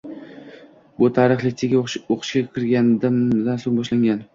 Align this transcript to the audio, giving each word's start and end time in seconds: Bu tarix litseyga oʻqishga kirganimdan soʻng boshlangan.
Bu 1.03 1.09
tarix 1.19 1.45
litseyga 1.49 1.85
oʻqishga 1.85 2.45
kirganimdan 2.59 3.25
soʻng 3.67 3.83
boshlangan. 3.83 4.25